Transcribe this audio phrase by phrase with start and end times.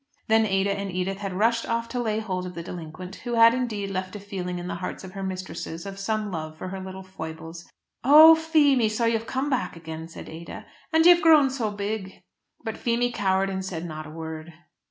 [0.27, 3.53] Then Ada and Edith had rushed off to lay hold of the delinquent, who had
[3.53, 6.79] indeed left a feeling in the hearts of her mistresses of some love for her
[6.79, 7.69] little foibles.
[8.03, 8.33] "Oh!
[8.33, 12.23] Feemy, so you've come back again," said Ada, "and you've grown so big!"
[12.63, 14.51] But Feemy cowered and said not a word.